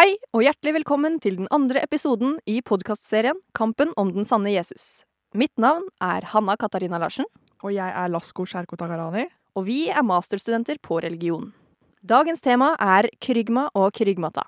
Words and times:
Hei, 0.00 0.14
og 0.32 0.40
hjertelig 0.40 0.72
velkommen 0.78 1.18
til 1.20 1.34
den 1.36 1.48
andre 1.52 1.82
episoden 1.84 2.38
i 2.48 2.62
podkastserien 2.64 3.36
Kampen 3.52 3.90
om 4.00 4.08
den 4.14 4.24
sanne 4.24 4.48
Jesus. 4.48 5.02
Mitt 5.36 5.52
navn 5.60 5.82
er 6.00 6.24
Hanna 6.30 6.54
Katarina 6.56 6.96
Larsen, 6.96 7.26
Og 7.60 7.74
jeg 7.74 7.92
er 7.92 8.08
Lasko 8.08 8.46
Sherko 8.46 8.76
Tagarani. 8.76 9.26
og 9.54 9.66
vi 9.66 9.90
er 9.90 10.00
masterstudenter 10.02 10.78
på 10.80 11.02
religion. 11.02 11.52
Dagens 12.00 12.40
tema 12.40 12.76
er 12.80 13.10
krygma 13.20 13.68
og 13.74 13.92
krygmata. 13.92 14.42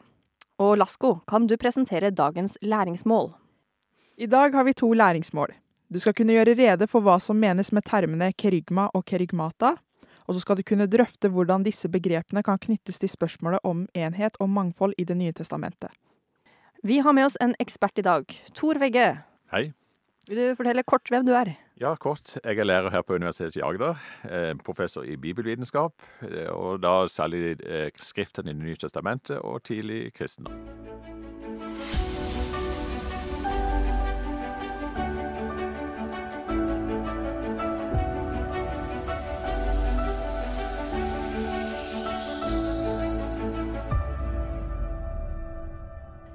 Og 0.58 0.78
Lasko, 0.78 1.20
kan 1.28 1.46
du 1.46 1.58
presentere 1.58 2.10
dagens 2.10 2.56
læringsmål? 2.62 3.34
I 4.16 4.26
dag 4.26 4.54
har 4.54 4.64
vi 4.64 4.72
to 4.72 4.92
læringsmål. 4.92 5.52
Du 5.92 5.98
skal 5.98 6.14
kunne 6.14 6.32
gjøre 6.32 6.56
rede 6.56 6.86
for 6.86 7.02
hva 7.02 7.20
som 7.20 7.36
menes 7.36 7.72
med 7.72 7.84
termene 7.84 8.32
kerygma 8.32 8.88
og 8.94 9.04
kerygmata, 9.04 9.76
og 10.32 10.38
så 10.38 10.46
skal 10.46 10.56
du 10.56 10.64
kunne 10.64 10.88
drøfte 10.88 11.28
hvordan 11.28 11.66
disse 11.66 11.90
begrepene 11.92 12.40
kan 12.46 12.56
knyttes 12.58 12.96
til 13.02 13.10
spørsmålet 13.12 13.60
om 13.68 13.84
enhet 13.92 14.38
og 14.40 14.48
mangfold 14.48 14.96
i 14.96 15.04
Det 15.04 15.16
nye 15.16 15.32
testamentet. 15.36 15.92
Vi 16.82 16.98
har 17.04 17.12
med 17.12 17.28
oss 17.28 17.36
en 17.40 17.52
ekspert 17.60 18.00
i 18.00 18.02
dag. 18.06 18.24
Tor 18.56 18.80
Vegge, 18.80 19.20
Hei. 19.52 19.72
vil 20.28 20.40
du 20.40 20.56
fortelle 20.56 20.82
kort 20.88 21.12
hvem 21.12 21.26
du 21.28 21.34
er? 21.36 21.52
Ja, 21.80 21.94
kort. 21.94 22.38
Jeg 22.44 22.58
er 22.58 22.64
lærer 22.64 22.90
her 22.90 23.02
på 23.02 23.14
Universitetet 23.14 23.60
i 23.60 23.62
Agder. 23.62 24.00
eh, 24.24 24.54
Professor 24.64 25.02
i 25.04 25.16
bibelvitenskap, 25.16 25.92
eh, 26.22 26.48
og 26.48 26.80
da 26.82 27.06
særlig 27.08 27.60
eh, 27.66 27.90
Skriften 28.00 28.48
i 28.48 28.52
Det 28.52 28.62
nye 28.62 28.76
testamentet 28.76 29.38
og 29.38 29.62
tidlig 29.62 30.14
kristendom. 30.14 31.11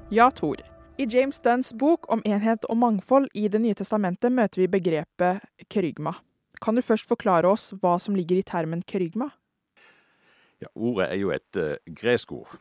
Ja, 0.09 0.31
Tor. 0.31 0.55
I 0.97 1.05
James 1.05 1.39
Dunns 1.39 1.73
bok 1.73 2.05
om 2.07 2.21
enhet 2.25 2.63
og 2.71 2.77
mangfold 2.77 3.27
i 3.35 3.49
Det 3.51 3.59
nye 3.59 3.75
testamentet 3.75 4.31
møter 4.31 4.61
vi 4.61 4.67
begrepet 4.71 5.41
kerygma. 5.67 6.13
Kan 6.63 6.75
du 6.75 6.81
først 6.81 7.09
forklare 7.09 7.49
oss 7.51 7.73
hva 7.81 7.97
som 7.99 8.15
ligger 8.15 8.39
i 8.39 8.45
termen 8.47 8.85
kerygma? 8.87 9.27
Ja, 10.63 10.71
ordet 10.75 11.09
er 11.11 11.19
jo 11.19 11.33
et 11.35 11.59
uh, 11.59 11.75
gresk 11.91 12.31
ord, 12.31 12.55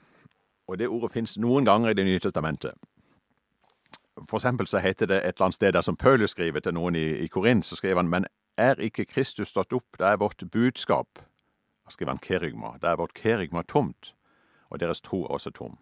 og 0.66 0.78
det 0.78 0.88
ordet 0.88 1.12
fins 1.12 1.38
noen 1.38 1.64
ganger 1.64 1.94
i 1.94 1.94
Det 1.94 2.04
nye 2.04 2.18
testamentet. 2.18 2.74
For 4.26 4.40
eksempel 4.40 4.66
så 4.66 4.82
heter 4.82 5.06
det 5.06 5.22
et 5.22 5.36
eller 5.36 5.46
annet 5.46 5.60
sted 5.60 5.72
der 5.72 5.86
som 5.86 5.96
Paulus 5.96 6.34
skriver 6.34 6.60
til 6.60 6.74
noen 6.74 6.96
i, 6.96 7.06
i 7.22 7.28
Korint, 7.28 7.64
så 7.64 7.76
skriver 7.76 8.02
han 8.02 8.10
men 8.10 8.26
er 8.58 8.74
ikke 8.74 9.04
Kristus 9.04 9.54
stått 9.54 9.72
opp, 9.72 9.98
det 9.98 10.06
er 10.06 10.18
vårt 10.18 10.42
budskap. 10.50 11.22
Da 11.86 11.94
skriver 11.94 12.10
han 12.10 12.18
kerygma, 12.18 12.74
det 12.82 12.90
er 12.90 12.98
vårt 12.98 13.14
kerygma 13.14 13.62
tomt, 13.62 14.16
og 14.70 14.80
deres 14.80 15.00
tro 15.00 15.24
er 15.24 15.38
også 15.38 15.54
tom. 15.54 15.78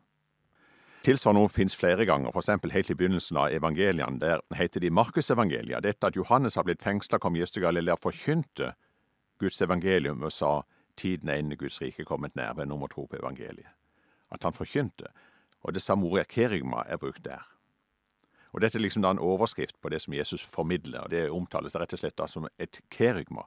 Tilsvarende 1.05 1.49
finnes 1.53 1.75
flere 1.77 2.07
ganger, 2.09 2.33
f.eks. 2.33 2.49
helt 2.73 2.91
i 2.91 2.95
begynnelsen 2.97 3.37
av 3.37 3.53
evangeliene. 3.53 4.17
Der 4.23 4.41
heter 4.57 4.81
de 4.81 4.89
Markusevangeliet. 4.91 5.83
Dette 5.85 6.09
at 6.09 6.17
Johannes 6.17 6.57
har 6.57 6.65
blitt 6.65 6.81
fengsla, 6.83 7.19
kom 7.21 7.37
til 7.37 7.63
Galilea, 7.63 7.99
forkynte 8.01 8.73
Guds 9.39 9.61
evangelium 9.61 10.23
og 10.25 10.33
sa 10.33 10.63
tiden 10.97 11.29
er 11.29 11.43
inne, 11.43 11.59
Guds 11.61 11.81
rike 11.83 12.07
kommet 12.09 12.35
nær, 12.37 12.55
ved 12.57 12.71
nummer 12.71 12.89
tro 12.89 13.05
på 13.05 13.19
evangeliet. 13.21 13.69
At 14.33 14.43
han 14.49 14.57
forkynte. 14.57 15.13
Og 15.61 15.75
det 15.75 15.83
samme 15.83 16.09
ordet 16.09 16.29
kerigma 16.29 16.87
er 16.89 16.97
brukt 16.97 17.25
der. 17.25 17.45
Og 18.55 18.63
Dette 18.63 18.79
er 18.79 18.87
liksom 18.87 19.03
da 19.03 19.11
en 19.11 19.21
overskrift 19.21 19.77
på 19.83 19.91
det 19.91 20.01
som 20.01 20.15
Jesus 20.15 20.41
formidler, 20.41 21.05
og 21.05 21.11
det 21.11 21.27
omtales 21.29 21.75
rett 21.75 21.93
og 21.93 22.01
slett 22.01 22.17
da 22.17 22.29
som 22.31 22.47
et 22.57 22.81
kerigma. 22.89 23.45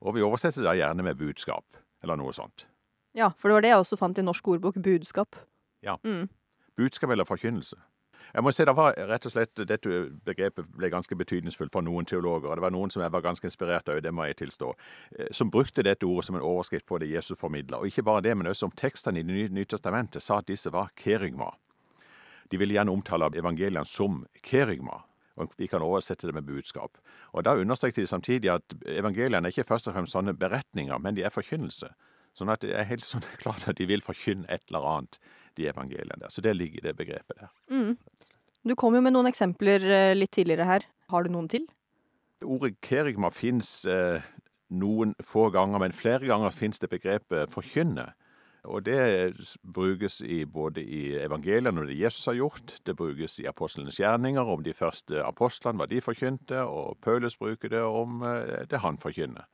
Og 0.00 0.14
vi 0.14 0.22
oversetter 0.22 0.62
det 0.62 0.78
gjerne 0.78 1.02
med 1.02 1.18
budskap, 1.18 1.80
eller 2.04 2.20
noe 2.20 2.30
sånt. 2.36 2.68
Ja, 3.16 3.32
for 3.34 3.48
det 3.48 3.56
var 3.56 3.64
det 3.64 3.72
jeg 3.72 3.82
også 3.82 3.98
fant 3.98 4.20
i 4.20 4.22
Norsk 4.22 4.52
ordbok, 4.52 4.78
budskap. 4.84 5.40
Ja. 5.82 5.96
Mm. 6.04 6.28
Budskap 6.80 7.12
eller 7.12 7.28
forkynnelse. 7.28 7.76
Jeg 8.30 8.44
må 8.46 8.52
si 8.54 8.64
det 8.66 8.74
var 8.78 8.94
rett 9.10 9.26
og 9.26 9.32
slett, 9.32 9.62
Dette 9.66 10.02
begrepet 10.26 10.68
ble 10.78 10.90
ganske 10.92 11.16
betydningsfullt 11.18 11.72
for 11.74 11.82
noen 11.82 12.06
teologer. 12.06 12.50
og 12.50 12.56
Det 12.56 12.62
var 12.62 12.74
noen 12.74 12.92
som 12.92 13.02
jeg 13.02 13.12
var 13.12 13.24
ganske 13.24 13.46
inspirert 13.46 13.88
av, 13.90 14.00
det 14.02 14.12
må 14.14 14.28
jeg 14.28 14.38
tilstå, 14.38 14.74
eh, 15.18 15.32
som 15.32 15.50
brukte 15.50 15.82
dette 15.82 16.06
ordet 16.06 16.28
som 16.28 16.36
en 16.36 16.46
overskrift 16.46 16.86
på 16.86 16.98
det 16.98 17.10
Jesus 17.10 17.38
formidla. 17.38 17.80
Og 17.80 17.90
ikke 17.90 18.06
bare 18.06 18.22
det, 18.22 18.36
men 18.36 18.46
også 18.46 18.70
om 18.70 18.76
tekstene 18.76 19.20
i 19.20 19.22
Det 19.22 19.50
nye 19.50 19.64
testamentet 19.64 20.22
sa 20.22 20.38
at 20.38 20.46
disse 20.46 20.70
var 20.70 20.90
kerygma. 20.96 21.50
De 22.50 22.58
ville 22.58 22.74
gjerne 22.74 22.90
omtale 22.90 23.30
evangeliene 23.34 23.86
som 23.86 24.26
kerygma. 24.42 25.02
Og 25.36 25.52
vi 25.56 25.66
kan 25.66 25.82
oversette 25.82 26.26
det 26.26 26.34
med 26.34 26.46
budskap. 26.46 26.98
Og 27.32 27.44
Da 27.44 27.56
understreket 27.56 28.02
de 28.02 28.06
samtidig 28.06 28.50
at 28.50 28.62
evangeliene 28.86 29.46
er 29.46 29.50
ikke 29.50 29.68
først 29.68 29.88
og 29.88 29.94
fremst 29.94 30.12
sånne 30.12 30.34
beretninger, 30.34 30.98
men 30.98 31.14
de 31.14 31.22
er 31.22 31.30
forkynnelse. 31.30 31.88
Sånn 32.34 32.48
at 32.48 32.60
det 32.60 32.74
er 32.74 32.84
helt 32.84 33.04
sånn 33.12 33.24
klart 33.38 33.68
at 33.68 33.78
de 33.78 33.86
vil 33.86 34.02
forkynne 34.02 34.46
et 34.48 34.62
eller 34.68 34.86
annet, 34.86 35.18
de 35.60 35.68
evangeliene 35.70 36.18
der. 36.24 36.32
Så 36.32 36.42
det 36.44 36.56
ligger 36.56 36.80
i 36.80 36.88
det 36.88 36.96
begrepet 36.98 37.36
der. 37.44 37.52
Mm. 37.70 37.94
Du 38.66 38.76
kom 38.76 38.96
jo 38.96 39.04
med 39.04 39.14
noen 39.14 39.30
eksempler 39.30 39.84
eh, 39.88 40.16
litt 40.16 40.32
tidligere 40.36 40.68
her. 40.68 40.88
Har 41.12 41.24
du 41.24 41.32
noen 41.32 41.48
til? 41.52 41.68
Ordet 42.44 42.78
kerigma 42.84 43.30
fins 43.32 43.84
eh, 43.88 44.24
noen 44.70 45.14
få 45.24 45.48
ganger, 45.54 45.80
men 45.82 45.96
flere 45.96 46.28
ganger 46.28 46.54
fins 46.54 46.80
det 46.80 46.90
begrepet 46.92 47.52
forkynne. 47.52 48.10
Og 48.68 48.84
det 48.84 49.36
brukes 49.64 50.20
i, 50.20 50.44
både 50.44 50.82
i 50.84 51.14
evangeliene 51.16 51.80
og 51.80 51.88
det 51.88 51.96
Jesus 51.96 52.26
har 52.28 52.36
gjort. 52.36 52.74
Det 52.86 52.96
brukes 52.96 53.38
i 53.40 53.46
apostlenes 53.48 53.96
gjerninger 54.00 54.44
om 54.52 54.64
de 54.64 54.74
første 54.76 55.22
apostlene, 55.24 55.80
hva 55.80 55.88
de 55.88 56.02
forkynte, 56.04 56.60
og 56.60 56.98
Paulus 57.00 57.38
bruker 57.40 57.72
det 57.72 57.80
om 57.80 58.22
eh, 58.22 58.66
det 58.68 58.82
han 58.84 59.00
forkynner. 59.00 59.48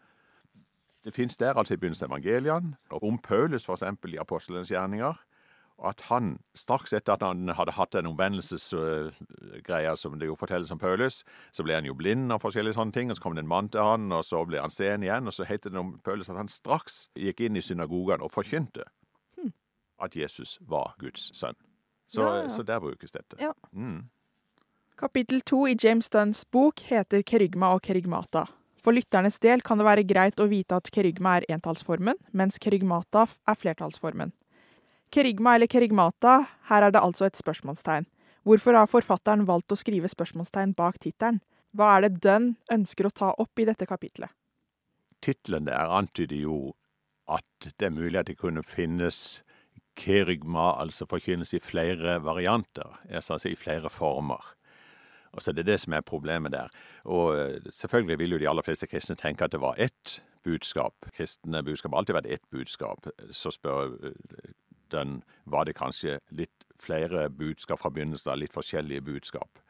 Det 1.07 1.15
fins 1.15 1.37
der, 1.37 1.55
altså 1.55 1.75
i 1.75 1.79
begynnelsen 1.79 2.11
av 2.11 2.17
evangeliene, 2.17 2.75
om 2.91 3.19
Paulus 3.19 3.69
f.eks. 3.69 3.85
i 4.11 4.19
apostlenes 4.19 4.73
gjerninger. 4.75 5.15
At 5.85 6.01
han 6.09 6.39
straks 6.57 6.95
etter 6.97 7.13
at 7.13 7.23
han 7.23 7.51
hadde 7.53 7.75
hatt 7.77 7.95
en 7.95 8.09
uh, 8.09 9.97
som 10.01 10.19
det 10.19 10.27
jo 10.27 10.37
fortelles 10.41 10.71
om 10.73 10.79
Paulus, 10.81 11.23
så 11.53 11.63
ble 11.63 11.75
han 11.77 11.85
jo 11.85 11.95
blind 11.95 12.33
og 12.33 12.41
forskjellige 12.41 12.79
sånne 12.79 12.97
ting, 12.97 13.11
og 13.11 13.17
så 13.19 13.23
kom 13.23 13.37
det 13.37 13.45
en 13.45 13.51
mann 13.51 13.69
til 13.69 13.85
han, 13.85 14.09
og 14.13 14.25
så 14.25 14.41
ble 14.49 14.63
han 14.63 14.73
seende 14.73 15.07
igjen, 15.07 15.29
og 15.29 15.37
så 15.37 15.45
het 15.45 15.69
det 15.69 15.77
om 15.77 15.99
Paulus 16.01 16.31
at 16.33 16.41
han 16.41 16.49
straks 16.49 17.11
gikk 17.15 17.45
inn 17.45 17.61
i 17.61 17.65
synagogen 17.65 18.25
og 18.25 18.33
forkynte 18.33 18.89
at 20.03 20.17
Jesus 20.17 20.59
var 20.61 20.95
Guds 21.01 21.31
sønn. 21.37 21.57
Så, 22.07 22.23
Ja, 22.23 22.43
ja. 22.43 22.49
så 22.49 22.63
der 22.63 22.81
brukes 22.81 23.11
dette. 23.11 23.37
Ja. 23.41 23.53
Mm. 23.73 24.09
Kapittel 24.97 25.41
to 25.41 25.67
i 25.67 25.77
James 25.83 26.09
Dunns 26.09 26.45
bok 26.45 26.81
heter 26.81 27.23
kerygma 27.23 27.75
og 27.75 27.83
kerygmata. 27.83 28.47
For 28.81 28.95
lytternes 28.95 29.41
del 29.43 29.63
kan 29.63 29.79
det 29.79 29.87
være 29.87 30.07
greit 30.07 30.39
å 30.41 30.47
vite 30.47 30.77
at 30.79 30.91
kerygma 30.95 31.41
er 31.41 31.49
entallsformen, 31.51 32.17
mens 32.33 32.61
kerygmata 32.63 33.27
er 33.49 33.59
flertallsformen. 33.59 34.33
Kerygma 35.15 35.55
eller 35.55 35.71
kerigmata, 35.71 36.39
her 36.71 36.83
er 36.83 36.95
det 36.95 37.03
altså 37.03 37.29
et 37.29 37.39
spørsmålstegn. 37.39 38.07
Hvorfor 38.47 38.79
har 38.79 38.91
forfatteren 38.91 39.47
valgt 39.47 39.73
å 39.75 39.79
skrive 39.79 40.11
spørsmålstegn 40.11 40.75
bak 40.79 41.01
tittelen? 41.03 41.41
Hva 41.77 41.97
er 41.97 42.07
det 42.07 42.21
Dunn 42.25 42.53
ønsker 42.73 43.09
å 43.09 43.15
ta 43.15 43.33
opp 43.37 43.59
i 43.59 43.67
dette 43.69 43.89
kapitlet? 43.89 44.31
Tittelen 45.25 45.67
der 45.67 45.91
antyder 45.93 46.39
jo 46.39 46.59
at 47.27 47.71
det 47.79 47.89
er 47.89 47.95
mulig 47.95 48.21
at 48.21 48.31
det 48.31 48.39
kunne 48.39 48.63
finnes 48.63 49.43
kerygma, 49.97 50.77
altså 50.81 51.09
forkynnelse 51.09 51.57
i 51.59 51.65
flere 51.65 52.21
varianter, 52.23 53.01
altså 53.11 53.41
i 53.51 53.57
flere 53.59 53.91
former. 53.91 54.53
Og 55.33 55.43
så 55.43 55.53
det 55.53 55.65
er 55.67 55.73
det 55.73 55.81
som 55.81 55.93
er 55.93 56.07
problemet 56.07 56.53
der. 56.53 56.71
Og 57.05 57.37
eh, 57.37 57.59
selvfølgelig 57.71 58.19
vil 58.19 58.37
jo 58.37 58.39
de 58.39 58.49
aller 58.49 58.65
fleste 58.65 58.87
kristne 58.87 59.17
tenke 59.17 59.45
at 59.45 59.53
det 59.53 59.61
var 59.61 59.77
ett 59.79 60.21
budskap. 60.45 60.95
Kristne 61.17 61.63
budskap 61.65 61.93
har 61.93 61.99
alltid 61.99 62.17
vært 62.17 62.31
ett 62.39 62.47
budskap. 62.51 63.09
Så 63.31 63.53
spør 63.53 63.99
eh, 64.07 64.55
den 64.93 65.23
var 65.45 65.65
det 65.65 65.77
kanskje 65.79 66.19
litt 66.31 66.67
flere 66.81 67.29
budskap 67.31 67.81
fra 67.81 67.91
begynnelsen 67.91 68.33
av, 68.33 68.41
litt 68.41 68.55
forskjellige 68.55 69.05
budskap. 69.07 69.61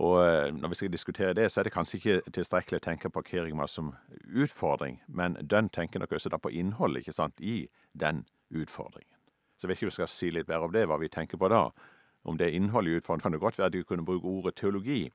Og 0.00 0.20
eh, 0.22 0.48
når 0.54 0.68
vi 0.68 0.78
skal 0.78 0.92
diskutere 0.92 1.34
det, 1.34 1.48
så 1.50 1.60
er 1.60 1.66
det 1.66 1.74
kanskje 1.74 1.98
ikke 1.98 2.32
tilstrekkelig 2.32 2.78
å 2.80 2.84
tenke 2.84 3.10
på 3.10 3.22
kerygma 3.26 3.66
som 3.68 3.94
utfordring, 4.30 5.00
men 5.08 5.36
den 5.42 5.68
tenker 5.68 6.00
nok 6.00 6.14
også 6.16 6.30
da 6.32 6.38
på 6.38 6.52
innholdet 6.54 7.04
ikke 7.04 7.16
sant, 7.16 7.40
i 7.40 7.66
den 7.92 8.24
utfordringen. 8.50 9.10
Så 9.58 9.66
jeg 9.66 9.70
vet 9.70 9.80
ikke 9.80 9.88
om 9.88 9.92
vi 9.92 9.98
skal 9.98 10.12
si 10.12 10.30
litt 10.32 10.48
mer 10.48 10.64
om 10.64 10.72
det, 10.72 10.86
hva 10.88 10.96
vi 11.00 11.10
tenker 11.12 11.40
på 11.40 11.50
da. 11.52 11.66
Om 12.24 12.38
det 12.38 12.48
er 12.48 12.56
innholdet 12.56 12.94
i 12.94 13.00
utfordringen, 13.00 13.26
kan 13.26 13.34
det 13.36 13.42
godt 13.42 13.58
være 13.58 13.72
at 13.72 13.76
vi 13.76 13.84
kunne 13.84 14.06
bruke 14.06 14.28
ordet 14.28 14.54
teologi. 14.56 15.10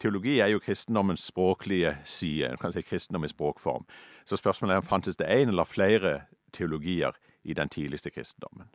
Teologi 0.00 0.38
er 0.40 0.48
jo 0.48 0.62
kristendommens 0.64 1.26
språklige 1.28 1.92
side, 2.08 2.54
du 2.54 2.56
kan 2.56 2.72
si 2.72 2.82
kristendom 2.82 3.26
i 3.26 3.30
språkform. 3.30 3.84
Så 4.24 4.38
spørsmålet 4.40 4.74
er 4.74 4.82
om 4.82 4.88
fantes 4.88 5.20
det 5.20 5.28
en 5.28 5.52
eller 5.52 5.68
flere 5.68 6.22
teologier 6.56 7.12
i 7.44 7.54
den 7.54 7.68
tidligste 7.68 8.10
kristendommen. 8.10 8.68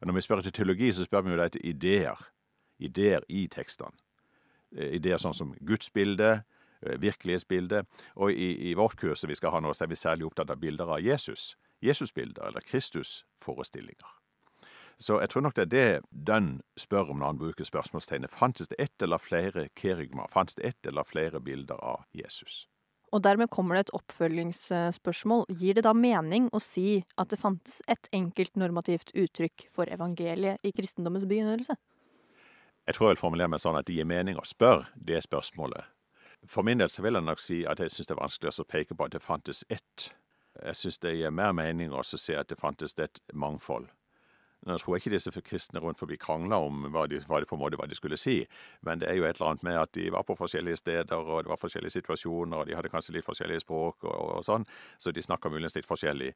Og 0.00 0.06
Når 0.06 0.14
vi 0.14 0.20
spør 0.20 0.38
etter 0.38 0.50
teologi, 0.50 0.92
så 0.92 1.04
spør 1.04 1.20
vi 1.20 1.34
jo 1.34 1.42
etter 1.42 1.60
ideer. 1.64 2.28
Ideer 2.78 3.20
i 3.28 3.46
tekstene. 3.46 3.96
Eh, 4.76 4.94
Ideer 4.96 5.18
sånn 5.18 5.34
som 5.36 5.54
gudsbilde, 5.60 6.42
eh, 6.82 7.00
virkelighetsbilde. 7.00 7.84
Og 8.16 8.32
i, 8.32 8.70
i 8.70 8.74
vårt 8.74 8.96
kurs 8.96 9.26
vi 9.28 9.34
skal 9.34 9.50
ha 9.50 9.60
nå, 9.60 9.74
så 9.74 9.84
er 9.84 9.88
vi 9.92 10.00
særlig 10.00 10.26
opptatt 10.26 10.50
av 10.50 10.60
bilder 10.60 10.88
av 10.96 11.04
Jesus. 11.04 11.56
Jesusbilder, 11.82 12.46
eller 12.48 12.60
Kristusforestillinger. 12.60 14.16
Så 15.00 15.20
jeg 15.20 15.30
tror 15.30 15.42
nok 15.42 15.56
det 15.56 15.62
er 15.62 15.70
det 15.72 16.26
Dunn 16.26 16.60
spør 16.76 17.10
om 17.10 17.18
når 17.18 17.26
han 17.26 17.38
bruker 17.38 17.64
spørsmålstegnet. 17.64 18.30
Fantes 18.30 18.68
det 18.68 18.76
ett 18.78 19.02
eller 19.02 19.18
flere 19.18 19.68
kerygma? 19.76 20.26
Fantes 20.28 20.54
det 20.54 20.66
ett 20.66 20.86
eller 20.86 21.08
flere 21.08 21.40
bilder 21.40 21.80
av 21.80 22.04
Jesus? 22.12 22.66
Og 23.10 23.22
dermed 23.26 23.50
kommer 23.50 23.74
det 23.74 23.88
et 23.88 23.94
oppfølgingsspørsmål. 23.98 25.46
Gir 25.58 25.74
det 25.74 25.84
da 25.86 25.92
mening 25.96 26.46
å 26.54 26.60
si 26.62 27.00
at 27.18 27.32
det 27.32 27.40
fantes 27.42 27.80
et 27.90 28.10
enkelt 28.14 28.54
normativt 28.60 29.10
uttrykk 29.18 29.66
for 29.74 29.90
evangeliet 29.90 30.62
i 30.62 30.70
kristendommens 30.74 31.26
begynnelse? 31.26 31.74
Jeg 32.86 32.94
tror 32.96 33.10
jeg 33.10 33.16
vil 33.16 33.24
formulere 33.24 33.50
meg 33.50 33.62
sånn 33.62 33.78
at 33.78 33.86
det 33.86 33.98
gir 33.98 34.06
mening 34.08 34.38
å 34.38 34.46
spørre 34.46 34.88
det 34.94 35.20
spørsmålet. 35.26 35.90
For 36.48 36.64
min 36.64 36.80
del 36.80 36.90
så 36.90 37.02
vil 37.04 37.18
jeg 37.18 37.26
nok 37.26 37.42
si 37.42 37.60
at 37.68 37.82
jeg 37.82 37.92
syns 37.92 38.08
det 38.08 38.14
er 38.14 38.22
vanskelig 38.22 38.62
å 38.62 38.68
peke 38.70 38.96
på 38.96 39.06
at 39.06 39.14
det 39.14 39.22
fantes 39.22 39.64
ett. 39.68 40.12
Jeg 40.62 40.78
syns 40.78 40.98
det 41.02 41.16
gir 41.18 41.34
mer 41.34 41.52
mening 41.56 41.92
å 41.92 42.02
se 42.06 42.36
at 42.38 42.48
det 42.48 42.58
fantes 42.60 42.96
et 42.98 43.20
mangfold. 43.34 43.90
Nå 44.68 44.76
tror 44.76 44.96
jeg 44.96 45.00
ikke 45.00 45.14
disse 45.14 45.42
kristne 45.44 45.80
rundt 45.80 46.00
forbi 46.00 46.18
krangla 46.20 46.58
om 46.60 46.82
hva 46.92 47.06
de, 47.08 47.22
hva 47.28 47.38
de, 47.40 47.46
på 47.48 47.56
en 47.56 47.62
måte 47.62 47.78
hva 47.80 47.86
de 47.88 47.96
skulle 47.96 48.18
si, 48.20 48.42
men 48.84 49.00
det 49.00 49.08
er 49.08 49.16
jo 49.16 49.24
et 49.24 49.38
eller 49.38 49.54
annet 49.54 49.64
med 49.64 49.78
at 49.80 49.92
de 49.96 50.10
var 50.12 50.26
på 50.28 50.36
forskjellige 50.36 50.82
steder, 50.82 51.16
og 51.16 51.46
det 51.46 51.52
var 51.52 51.60
forskjellige 51.60 51.96
situasjoner, 51.96 52.60
og 52.60 52.68
de 52.68 52.76
hadde 52.76 52.90
kanskje 52.92 53.14
litt 53.16 53.24
forskjellige 53.24 53.64
språk 53.64 54.04
og, 54.04 54.18
og 54.36 54.44
sånn, 54.44 54.66
så 55.00 55.14
de 55.16 55.24
snakka 55.24 55.52
muligens 55.52 55.78
litt 55.78 55.88
forskjellig. 55.88 56.34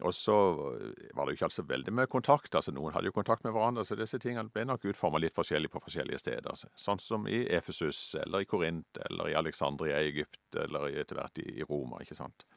Og 0.00 0.16
så 0.16 0.36
var 0.56 1.24
det 1.26 1.34
jo 1.34 1.36
ikke 1.36 1.50
altså 1.50 1.66
veldig 1.68 1.96
mye 2.00 2.12
kontakt, 2.12 2.56
altså 2.56 2.72
noen 2.72 2.96
hadde 2.96 3.10
jo 3.10 3.16
kontakt 3.16 3.44
med 3.44 3.52
hverandre, 3.56 3.84
så 3.84 3.98
disse 4.00 4.20
tingene 4.24 4.52
ble 4.52 4.64
nok 4.70 4.88
utforma 4.88 5.20
litt 5.20 5.36
forskjellig 5.36 5.72
på 5.72 5.84
forskjellige 5.84 6.24
steder. 6.24 6.66
Sånn 6.80 7.02
som 7.02 7.28
i 7.28 7.44
Efesus, 7.58 8.00
eller 8.24 8.44
i 8.44 8.48
Korint, 8.48 9.04
eller 9.10 9.32
i 9.32 9.36
Alexandria 9.36 10.00
i 10.00 10.14
Egypt, 10.14 10.40
eller 10.64 10.88
etter 10.96 11.20
hvert 11.20 11.44
i, 11.44 11.50
i 11.60 11.68
Roma, 11.68 12.00
ikke 12.00 12.16
sant 12.16 12.48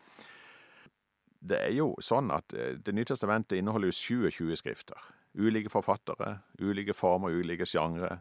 det 1.40 1.60
er 1.60 1.72
jo 1.76 1.94
sånn 2.04 2.32
at 2.36 2.54
eh, 2.54 2.76
Det 2.84 2.94
nye 2.96 3.08
testamentet 3.08 3.60
inneholder 3.60 3.92
jo 3.92 4.28
27 4.32 4.60
skrifter. 4.60 5.00
Ulike 5.40 5.72
forfattere, 5.72 6.40
ulike 6.60 6.94
former, 6.98 7.32
ulike 7.32 7.68
sjangre. 7.70 8.20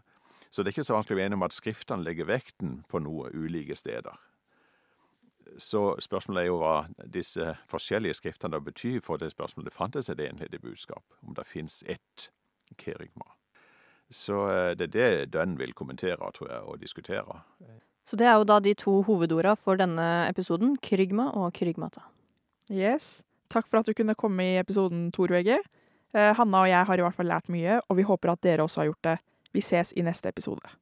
Så 0.50 0.62
det 0.62 0.70
er 0.70 0.79
ikke 0.79 0.88
så 0.88 0.97
vanskelig 0.97 1.17
å 1.17 1.19
være 1.19 1.31
enig 1.31 1.38
om 1.41 1.47
at 1.49 1.56
skriftene 1.56 2.05
legger 2.05 2.29
vekten 2.29 2.82
på 2.88 3.00
noe 3.05 3.32
ulike 3.35 3.76
steder. 3.76 4.17
Så 5.59 5.97
spørsmålet 6.05 6.44
er 6.44 6.50
jo 6.50 6.61
hva 6.61 6.76
disse 7.09 7.55
forskjellige 7.70 8.19
skriftene 8.20 8.55
da 8.55 8.61
betyr 8.62 9.00
for 9.05 9.20
det 9.20 9.32
spørsmålet. 9.32 9.70
Det 9.70 9.76
fantes 9.76 10.11
et 10.12 10.20
enhetlig 10.23 10.61
budskap, 10.62 11.05
om 11.25 11.35
det 11.35 11.47
fins 11.49 11.81
ett 11.88 12.29
kerygma. 12.79 13.32
Så 14.12 14.44
eh, 14.53 14.73
det 14.76 14.93
er 14.93 14.94
det 14.94 15.32
den 15.35 15.59
vil 15.59 15.75
kommentere, 15.76 16.31
tror 16.37 16.53
jeg, 16.53 16.61
og 16.65 16.81
diskutere. 16.81 17.41
Så 18.09 18.17
det 18.17 18.29
er 18.29 18.38
jo 18.38 18.47
da 18.49 18.61
de 18.65 18.73
to 18.79 19.00
hovedorda 19.05 19.56
for 19.61 19.76
denne 19.81 20.29
episoden, 20.29 20.79
krygma 20.81 21.32
og 21.37 21.53
krygmata. 21.56 22.06
Yes. 22.70 23.23
Takk 23.53 23.69
for 23.69 23.81
at 23.81 23.88
du 23.88 23.94
kunne 23.97 24.17
komme 24.19 24.44
i 24.44 24.59
episoden, 24.61 25.09
Tor 25.15 25.32
VG. 25.32 25.56
Eh, 26.15 26.32
Hanna 26.37 26.65
og 26.65 26.70
jeg 26.70 26.88
har 26.88 27.00
i 27.00 27.05
hvert 27.05 27.17
fall 27.17 27.31
lært 27.31 27.49
mye, 27.53 27.81
og 27.88 27.99
vi 27.99 28.06
håper 28.09 28.32
at 28.32 28.44
dere 28.44 28.65
også 28.65 28.82
har 28.82 28.91
gjort 28.91 29.09
det. 29.09 29.17
Vi 29.56 29.65
ses 29.65 29.94
i 29.97 30.05
neste 30.05 30.29
episode. 30.29 30.76